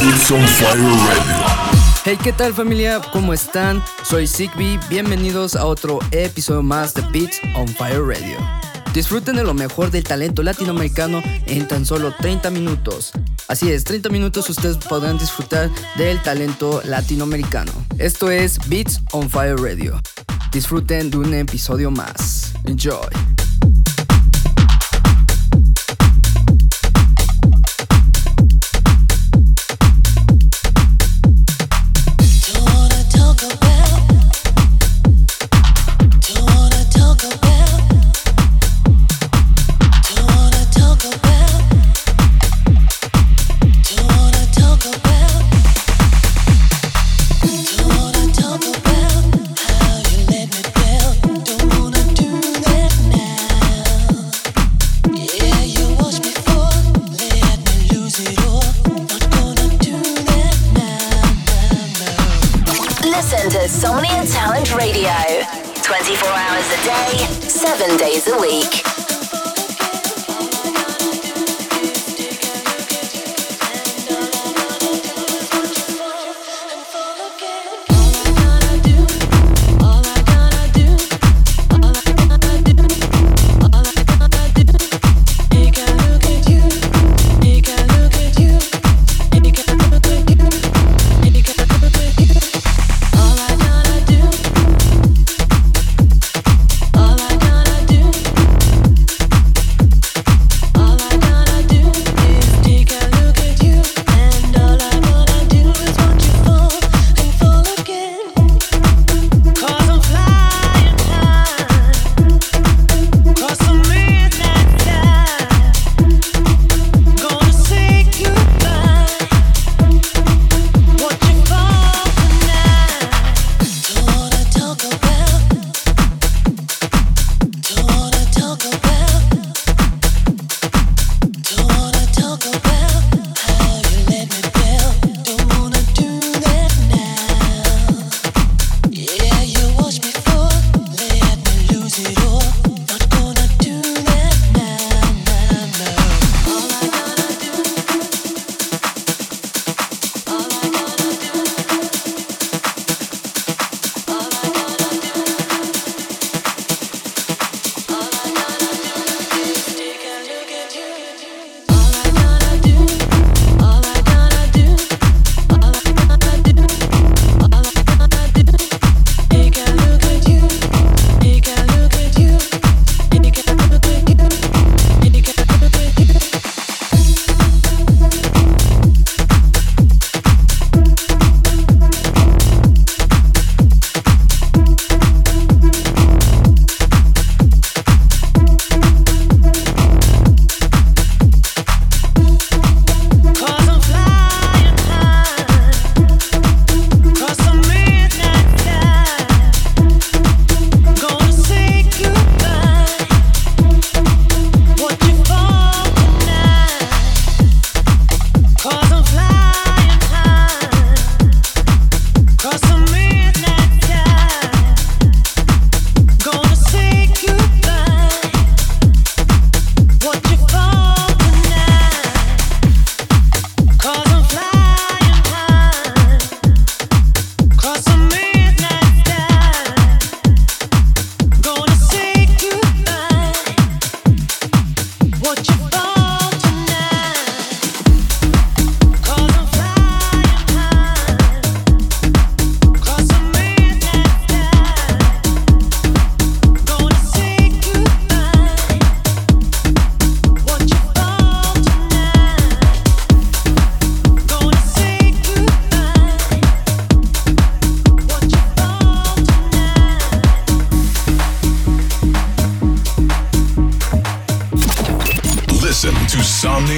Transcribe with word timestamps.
On 0.00 0.46
fire 0.46 0.78
radio. 0.78 1.46
Hey, 2.04 2.16
¿qué 2.22 2.32
tal 2.32 2.54
familia? 2.54 3.00
¿Cómo 3.12 3.32
están? 3.32 3.82
Soy 4.04 4.28
Zigbee, 4.28 4.78
bienvenidos 4.88 5.56
a 5.56 5.66
otro 5.66 5.98
episodio 6.12 6.62
más 6.62 6.94
de 6.94 7.02
Beats 7.10 7.40
on 7.56 7.66
Fire 7.66 8.06
Radio. 8.06 8.38
Disfruten 8.94 9.34
de 9.34 9.42
lo 9.42 9.54
mejor 9.54 9.90
del 9.90 10.04
talento 10.04 10.44
latinoamericano 10.44 11.20
en 11.46 11.66
tan 11.66 11.84
solo 11.84 12.14
30 12.16 12.50
minutos. 12.50 13.10
Así 13.48 13.72
es, 13.72 13.82
30 13.82 14.08
minutos 14.10 14.48
ustedes 14.48 14.76
podrán 14.76 15.18
disfrutar 15.18 15.68
del 15.96 16.22
talento 16.22 16.80
latinoamericano. 16.84 17.72
Esto 17.98 18.30
es 18.30 18.58
Beats 18.68 19.00
on 19.10 19.28
Fire 19.28 19.56
Radio. 19.56 20.00
Disfruten 20.52 21.10
de 21.10 21.18
un 21.18 21.34
episodio 21.34 21.90
más. 21.90 22.52
Enjoy. 22.66 23.47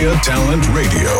Somnia 0.00 0.19
Talent 0.23 0.64
Radio. 0.73 1.12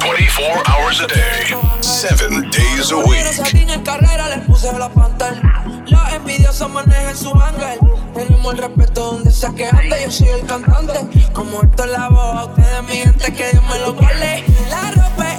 24 0.00 0.62
hours 0.68 1.00
a 1.00 1.06
day, 1.06 1.54
7 1.82 2.50
days 2.50 2.92
a 2.92 2.96
week. 2.96 3.68
en 3.68 3.82
carrera 3.82 4.30
les 4.30 4.46
puse 4.46 4.72
la 4.78 4.88
pantalla. 4.88 5.42
Los 5.86 6.12
envidiosos 6.14 6.70
manejan 6.70 7.14
su 7.14 7.28
ángel. 7.28 7.78
Tenemos 8.14 8.54
el 8.54 8.60
respeto 8.60 9.12
donde 9.12 9.30
sea 9.30 9.50
que 9.50 9.66
ande. 9.66 10.00
Yo 10.02 10.10
soy 10.10 10.28
el 10.28 10.46
cantante. 10.46 10.98
Como 11.34 11.62
esto 11.62 11.84
es 11.84 11.90
la 11.90 12.08
voz, 12.08 12.48
ustedes 12.48 12.82
mi 12.84 12.96
gente 12.96 13.32
que 13.34 13.50
Dios 13.50 13.62
me 13.68 13.78
lo 13.80 13.92
guarde. 13.92 14.44
La 14.70 14.90
ropa 14.92 15.38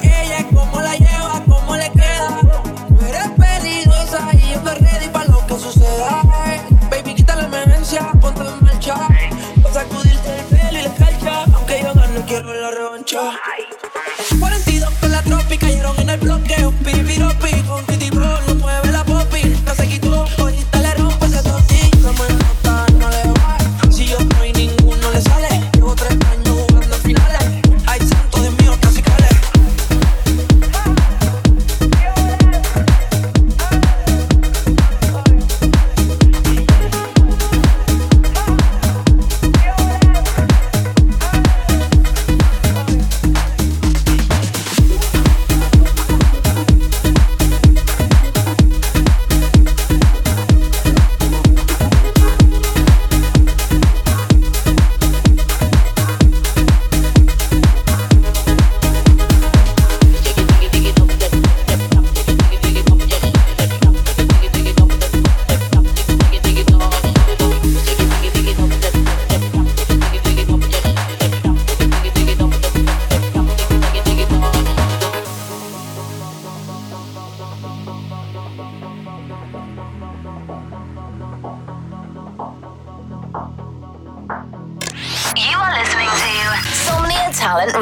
revancha. 13.12 13.40
42 14.40 14.90
con 15.00 15.12
la 15.12 15.22
tropi 15.24 15.58
cayeron 15.58 16.00
en 16.00 16.10
el 16.10 16.20
bloqueo. 16.20 16.72
Piripiropi 16.84 17.39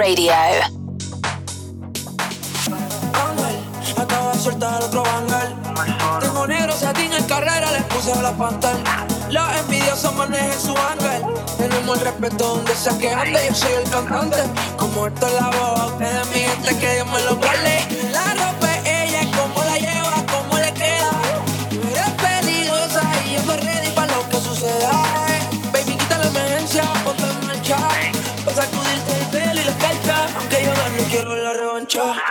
Radio. 0.07 0.31
Acaba 3.98 4.31
de 4.31 4.39
soltar 4.39 4.81
otro 4.81 5.04
ángel. 5.06 5.56
Tengo 6.21 6.48
negro 6.48 6.71
satín 6.71 7.12
en 7.12 7.25
carrera, 7.25 7.69
les 7.74 7.83
puse 7.83 8.15
la 8.21 8.31
pantalla. 8.31 9.06
Los 9.30 9.51
envidiosos 9.57 10.15
manejan 10.15 10.59
su 10.62 10.74
ángel. 10.77 11.24
Tenemos 11.57 11.98
el 11.98 12.06
respeto 12.06 12.56
donde 12.56 12.74
sea 12.74 12.98
que 12.98 13.12
ande. 13.12 13.48
Yo 13.50 13.56
soy 13.56 13.74
el 13.74 13.89
cantante. 13.89 14.38
Como 14.77 15.07
esto 15.07 15.27
es 15.27 15.33
la 15.33 15.50
voz, 15.50 15.92
ustedes 15.92 16.27
mi 16.30 16.39
gente 16.39 16.77
que 16.77 16.94
Dios 16.94 17.07
me 17.07 17.21
lo 17.24 17.36
guarde. 17.36 18.06
La 31.98 32.27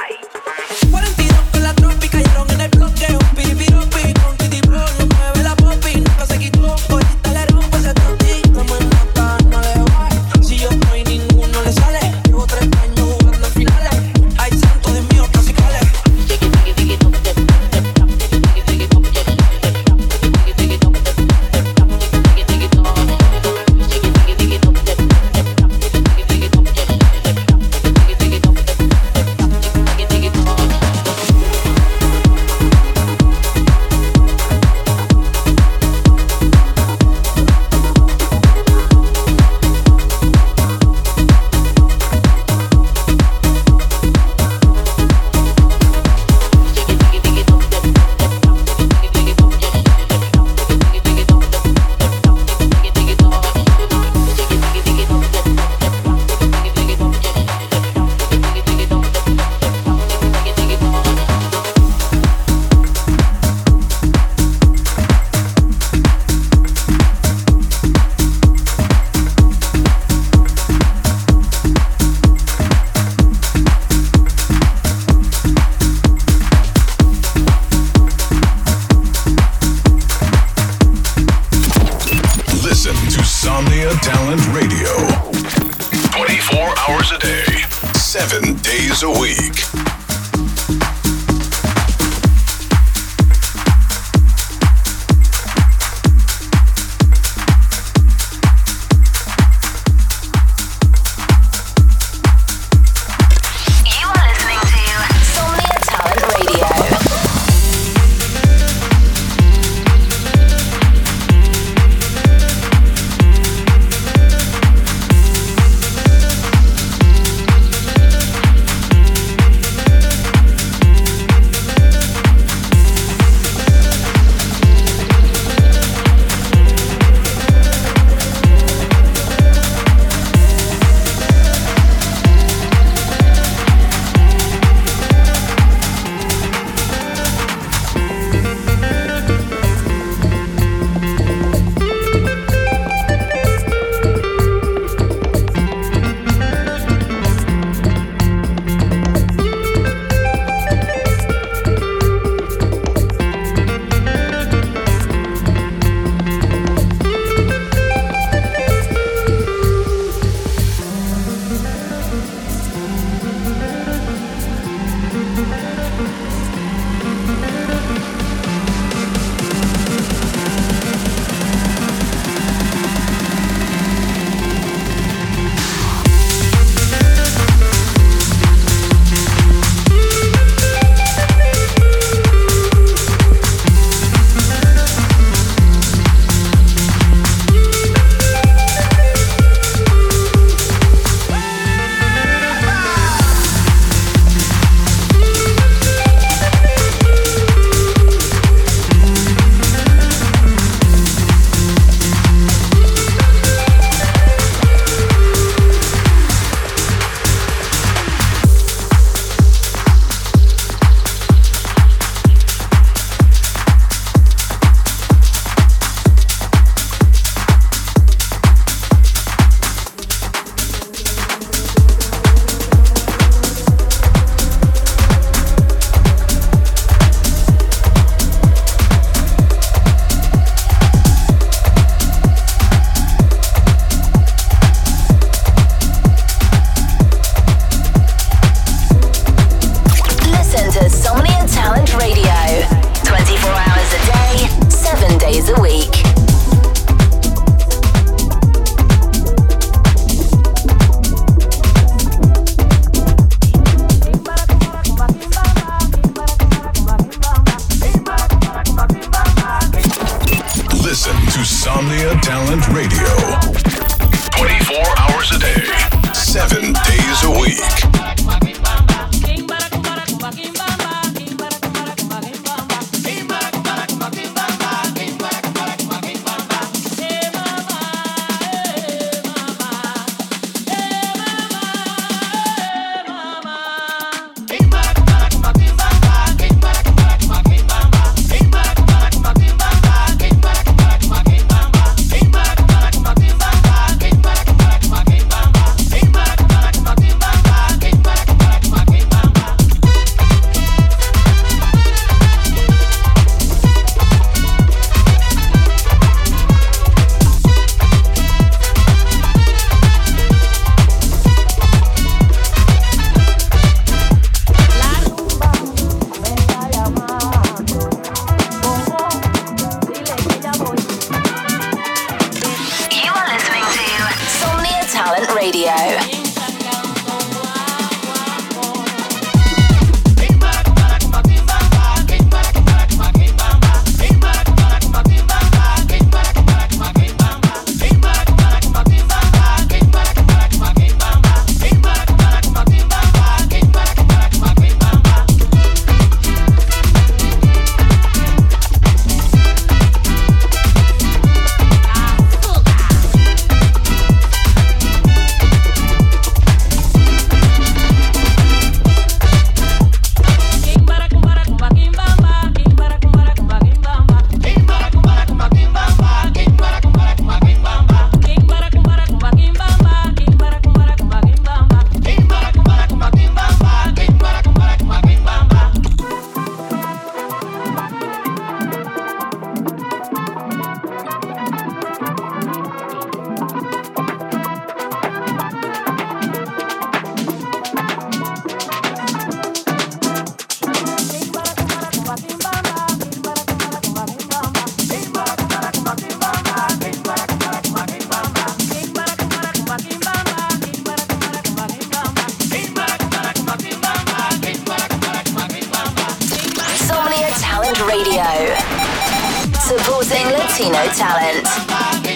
supporting 410.07 410.33
Latino 410.33 410.87
talent. 410.95 412.16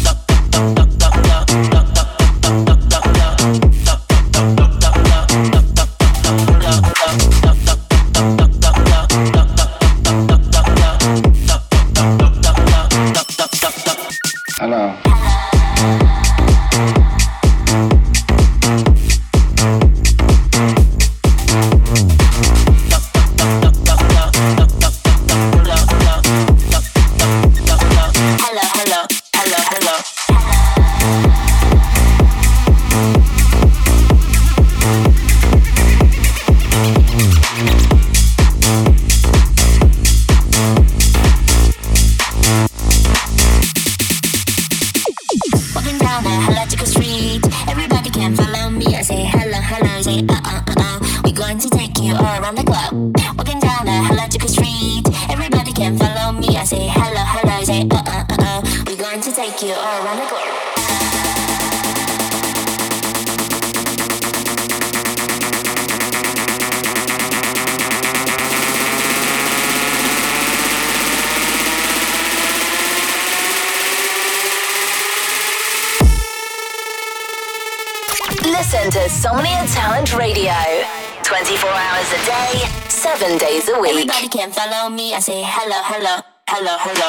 seven 82.89 83.37
days 83.37 83.67
a 83.69 83.79
week. 83.79 83.91
Everybody 83.91 84.27
can 84.29 84.51
follow 84.51 84.89
me. 84.89 85.13
I 85.13 85.19
say 85.19 85.41
hello, 85.43 85.79
hello, 85.83 86.21
hello, 86.47 86.77
hello. 86.79 87.07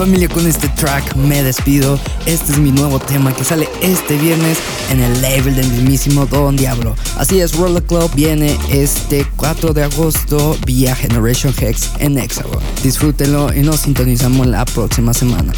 Familia, 0.00 0.30
con 0.30 0.46
este 0.46 0.66
track 0.70 1.14
me 1.14 1.42
despido. 1.42 2.00
Este 2.24 2.52
es 2.52 2.58
mi 2.58 2.72
nuevo 2.72 2.98
tema 2.98 3.34
que 3.34 3.44
sale 3.44 3.68
este 3.82 4.16
viernes 4.16 4.56
en 4.88 5.02
el 5.02 5.20
label 5.20 5.54
del 5.54 5.68
mismísimo 5.68 6.24
Don 6.24 6.56
Diablo. 6.56 6.96
Así 7.18 7.38
es, 7.42 7.54
Roller 7.54 7.82
Club 7.82 8.10
viene 8.14 8.58
este 8.70 9.26
4 9.36 9.74
de 9.74 9.84
agosto 9.84 10.56
vía 10.64 10.96
Generation 10.96 11.52
Hex 11.54 11.90
en 11.98 12.16
Hexagon. 12.16 12.58
Disfrútenlo 12.82 13.52
y 13.52 13.60
nos 13.60 13.80
sintonizamos 13.80 14.46
la 14.46 14.64
próxima 14.64 15.12
semana. 15.12 15.52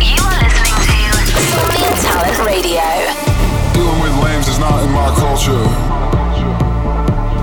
You 0.00 0.24
are 0.24 0.42
listening 0.42 0.72
to 1.12 1.42
Somnia 1.52 1.92
Talent 2.00 2.38
Radio. 2.46 2.80
Dealing 3.74 4.00
with 4.00 4.24
lames 4.24 4.48
is 4.48 4.58
not 4.58 4.82
in 4.84 4.90
my 4.90 5.12
culture. 5.16 5.68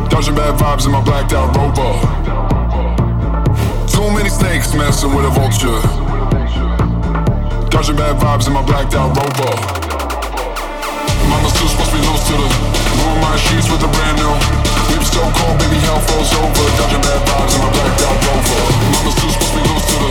Dodging 0.10 0.34
bad 0.34 0.58
vibes 0.58 0.88
in 0.88 0.92
my 0.92 1.02
blacked 1.04 1.34
out 1.34 1.56
rover. 1.56 2.59
Too 4.30 4.36
many 4.36 4.62
snakes 4.62 4.74
messing 4.76 5.16
with 5.16 5.26
a 5.26 5.34
vulture. 5.34 5.82
Dodging 7.70 7.96
bad 7.96 8.22
vibes 8.22 8.46
in 8.46 8.54
my 8.54 8.62
blacked 8.62 8.94
out 8.94 9.10
rover. 9.18 9.54
Mama's 11.30 11.54
still 11.54 11.70
supposed 11.70 11.90
to 11.90 11.98
be 11.98 12.06
loose 12.06 12.24
to 12.30 12.38
the 12.38 12.46
ruin 12.46 13.22
my 13.26 13.34
sheets 13.42 13.66
with 13.72 13.82
a 13.82 13.90
brand 13.90 14.18
new. 14.22 14.30
Whip 14.94 15.02
so 15.02 15.26
cold, 15.34 15.58
baby, 15.58 15.82
hell 15.82 16.00
froze 16.06 16.30
over. 16.38 16.66
Dodging 16.78 17.02
bad 17.02 17.22
vibes 17.26 17.54
in 17.58 17.62
my 17.66 17.72
blacked 17.74 18.02
out 18.06 18.18
rover. 18.30 18.62
Mama's 18.94 19.16
still 19.18 19.34
supposed 19.34 19.50
to 19.50 19.58
be 19.58 19.64
loose 19.66 19.88
to 19.90 19.98
the 19.98 20.10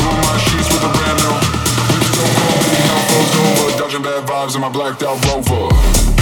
ruin 0.00 0.16
my 0.24 0.36
sheets 0.48 0.68
with 0.72 0.88
a 0.88 0.92
brand 0.96 1.18
new. 1.20 1.36
Whip 1.92 2.08
so 2.08 2.24
cold, 2.24 2.56
baby, 2.64 2.80
hell 2.88 3.04
froze 3.04 3.36
over. 3.36 3.68
Dodging 3.76 4.02
bad 4.02 4.22
vibes 4.24 4.54
in 4.56 4.60
my 4.64 4.72
blacked 4.72 5.02
out 5.04 5.20
rover. 5.28 6.17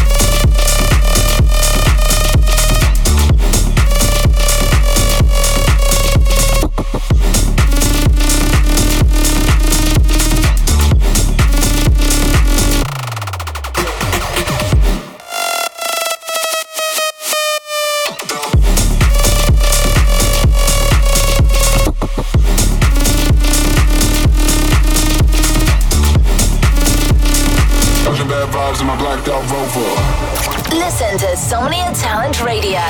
Vibes 29.27 29.51
in 29.51 29.57
my 29.57 29.67
blacked 29.67 29.75
out 29.75 29.75
rover. 29.75 30.77
Listen 30.77 31.19
to 31.19 31.27
Somnia 31.37 31.93
Talent 32.01 32.43
Radio. 32.45 32.81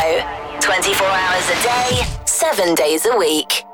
24 0.60 1.06
hours 1.06 1.48
a 1.50 1.62
day, 1.62 2.02
7 2.24 2.74
days 2.74 3.06
a 3.06 3.16
week. 3.16 3.64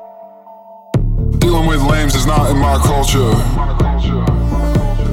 Dealing 1.39 1.67
with 1.67 1.83
lames 1.83 2.15
is 2.15 2.27
not 2.27 2.51
in 2.51 2.59
my 2.59 2.77
culture. 2.79 3.33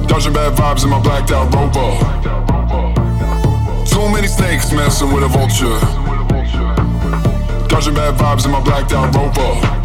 Dodging 0.06 0.32
bad 0.32 0.56
vibes 0.56 0.84
in 0.84 0.90
my 0.90 1.00
blacked 1.00 1.30
out 1.30 1.52
rover. 1.54 1.98
Too 3.86 4.08
many 4.12 4.28
snakes 4.28 4.72
messing 4.72 5.12
with 5.12 5.24
a 5.24 5.28
vulture. 5.28 5.78
Dodging 7.68 7.94
bad 7.94 8.14
vibes 8.18 8.44
in 8.44 8.50
my 8.50 8.60
blacked 8.60 8.92
out 8.92 9.14
rover. 9.14 9.79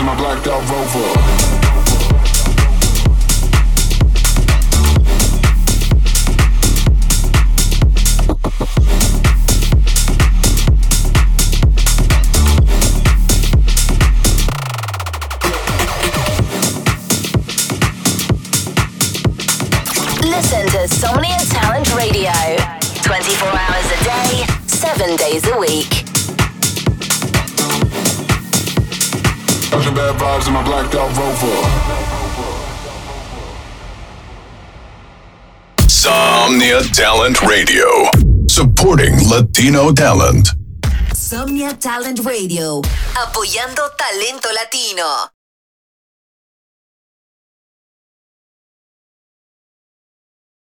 In 0.00 0.06
my 0.06 0.14
blacked 0.16 0.46
out 0.46 0.68
rover. 0.70 1.63
In 30.46 30.52
my 30.52 30.62
blacked 30.62 30.94
out 30.94 31.10
rover. 31.16 31.56
Somnia 35.86 36.82
Talent 36.92 37.40
Radio. 37.42 37.86
Supporting 38.48 39.14
Latino 39.28 39.92
talent. 39.92 40.48
Somnia 41.12 41.74
Talent 41.78 42.20
Radio, 42.24 42.80
apoyando 43.16 43.90
talento 43.96 44.52
latino. 44.52 45.33